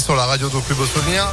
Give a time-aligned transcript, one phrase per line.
[0.00, 1.30] sur la radio de plus beaux souvenirs.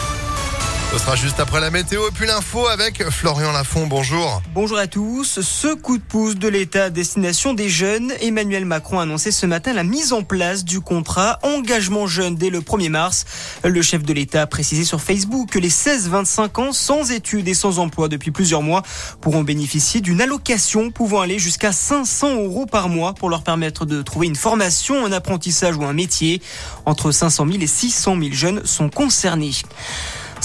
[0.94, 3.88] Ce sera juste après la météo et puis l'info avec Florian Lafont.
[3.88, 4.44] Bonjour.
[4.54, 5.42] Bonjour à tous.
[5.42, 9.48] Ce coup de pouce de l'État à destination des jeunes, Emmanuel Macron a annoncé ce
[9.48, 13.26] matin la mise en place du contrat engagement jeune dès le 1er mars.
[13.64, 17.56] Le chef de l'État a précisé sur Facebook que les 16-25 ans sans études et
[17.56, 18.84] sans emploi depuis plusieurs mois
[19.20, 24.04] pourront bénéficier d'une allocation pouvant aller jusqu'à 500 euros par mois pour leur permettre de
[24.04, 26.40] trouver une formation, un apprentissage ou un métier.
[26.86, 29.54] Entre 500 000 et 600 000 jeunes sont concernés.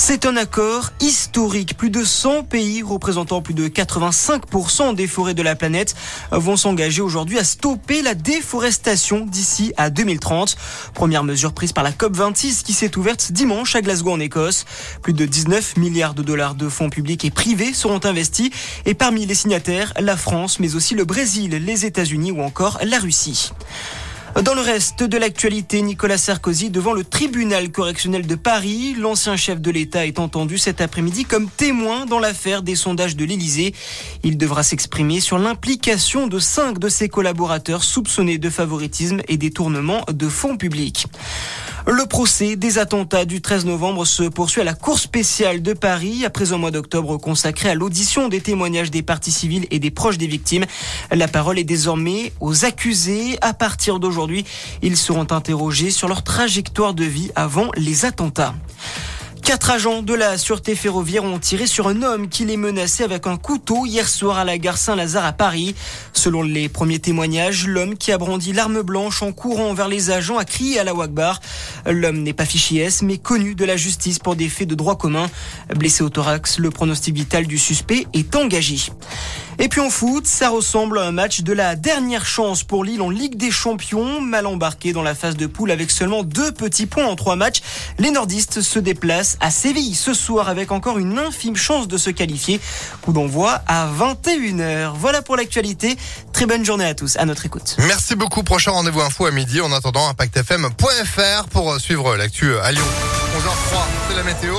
[0.00, 1.76] C'est un accord historique.
[1.76, 5.96] Plus de 100 pays représentant plus de 85% des forêts de la planète
[6.30, 10.56] vont s'engager aujourd'hui à stopper la déforestation d'ici à 2030.
[10.94, 14.66] Première mesure prise par la COP26 qui s'est ouverte dimanche à Glasgow en Écosse.
[15.02, 18.50] Plus de 19 milliards de dollars de fonds publics et privés seront investis
[18.86, 23.00] et parmi les signataires, la France mais aussi le Brésil, les États-Unis ou encore la
[23.00, 23.50] Russie.
[24.44, 28.94] Dans le reste de l'actualité, Nicolas Sarkozy devant le tribunal correctionnel de Paris.
[28.96, 33.24] L'ancien chef de l'État est entendu cet après-midi comme témoin dans l'affaire des sondages de
[33.24, 33.74] l'Élysée.
[34.22, 40.04] Il devra s'exprimer sur l'implication de cinq de ses collaborateurs soupçonnés de favoritisme et détournement
[40.08, 41.06] de fonds publics.
[41.86, 46.24] Le procès des attentats du 13 novembre se poursuit à la Cour spéciale de Paris
[46.24, 50.18] après un mois d'octobre consacré à l'audition des témoignages des parties civiles et des proches
[50.18, 50.64] des victimes.
[51.10, 53.38] La parole est désormais aux accusés.
[53.40, 54.44] À partir d'aujourd'hui,
[54.82, 58.54] ils seront interrogés sur leur trajectoire de vie avant les attentats.
[59.48, 63.26] Quatre agents de la sûreté ferroviaire ont tiré sur un homme qui les menaçait avec
[63.26, 65.74] un couteau hier soir à la gare Saint-Lazare à Paris.
[66.12, 70.36] Selon les premiers témoignages, l'homme qui a brandi l'arme blanche en courant vers les agents
[70.36, 71.40] a crié à la Wagbar.
[71.86, 74.98] L'homme n'est pas fiché S, mais connu de la justice pour des faits de droit
[74.98, 75.30] commun.
[75.74, 78.76] Blessé au thorax, le pronostic vital du suspect est engagé.
[79.60, 83.02] Et puis en foot, ça ressemble à un match de la dernière chance pour Lille
[83.02, 86.86] en Ligue des Champions, mal embarqué dans la phase de poule avec seulement deux petits
[86.86, 87.60] points en trois matchs.
[87.98, 92.10] Les nordistes se déplacent à Séville ce soir avec encore une infime chance de se
[92.10, 92.60] qualifier.
[93.02, 94.92] Coup d'envoi à 21h.
[94.94, 95.96] Voilà pour l'actualité.
[96.32, 97.16] Très bonne journée à tous.
[97.16, 97.76] À notre écoute.
[97.80, 98.44] Merci beaucoup.
[98.44, 99.60] Prochain rendez-vous info à midi.
[99.60, 102.84] En attendant, impactfm.fr pour suivre l'actu à Lyon.
[103.36, 103.78] 11h03,
[104.08, 104.54] c'est la météo.